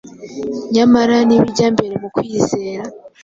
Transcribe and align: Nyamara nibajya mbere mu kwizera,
Nyamara 0.75 1.15
nibajya 1.27 1.67
mbere 1.75 1.93
mu 2.01 2.07
kwizera, 2.15 2.83